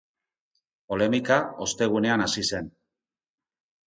[0.93, 2.73] Polemika ostegunean hasi zen.